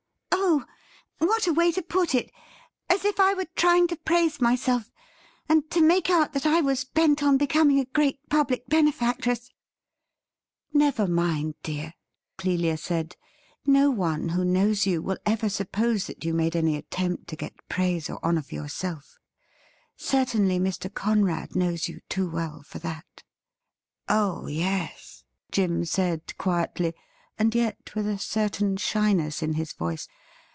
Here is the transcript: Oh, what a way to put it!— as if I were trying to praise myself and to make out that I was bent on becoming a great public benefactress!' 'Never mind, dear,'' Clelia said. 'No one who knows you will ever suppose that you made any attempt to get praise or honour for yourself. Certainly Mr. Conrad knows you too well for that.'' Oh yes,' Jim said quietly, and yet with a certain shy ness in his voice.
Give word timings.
Oh, 1.23 1.27
what 1.27 1.47
a 1.47 1.53
way 1.53 1.71
to 1.71 1.81
put 1.83 2.13
it!— 2.13 2.31
as 2.93 3.05
if 3.05 3.19
I 3.19 3.33
were 3.35 3.45
trying 3.55 3.87
to 3.87 3.95
praise 3.95 4.41
myself 4.41 4.91
and 5.47 5.69
to 5.71 5.81
make 5.81 6.09
out 6.09 6.33
that 6.33 6.45
I 6.47 6.61
was 6.61 6.83
bent 6.83 7.21
on 7.23 7.37
becoming 7.37 7.79
a 7.79 7.85
great 7.85 8.19
public 8.29 8.67
benefactress!' 8.67 9.51
'Never 10.73 11.07
mind, 11.07 11.55
dear,'' 11.63 11.93
Clelia 12.37 12.75
said. 12.77 13.15
'No 13.65 13.89
one 13.91 14.29
who 14.29 14.43
knows 14.43 14.85
you 14.87 15.01
will 15.01 15.17
ever 15.25 15.47
suppose 15.47 16.05
that 16.07 16.25
you 16.25 16.33
made 16.33 16.55
any 16.55 16.75
attempt 16.75 17.27
to 17.29 17.35
get 17.35 17.67
praise 17.69 18.09
or 18.09 18.23
honour 18.25 18.41
for 18.41 18.55
yourself. 18.55 19.17
Certainly 19.95 20.59
Mr. 20.59 20.93
Conrad 20.93 21.55
knows 21.55 21.87
you 21.87 22.01
too 22.09 22.29
well 22.29 22.61
for 22.63 22.79
that.'' 22.79 23.23
Oh 24.09 24.47
yes,' 24.47 25.23
Jim 25.51 25.85
said 25.85 26.35
quietly, 26.37 26.93
and 27.37 27.53
yet 27.55 27.95
with 27.95 28.07
a 28.07 28.17
certain 28.19 28.75
shy 28.77 29.13
ness 29.13 29.41
in 29.41 29.53
his 29.53 29.71
voice. 29.73 30.07